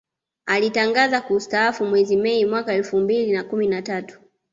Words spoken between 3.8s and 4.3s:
tatu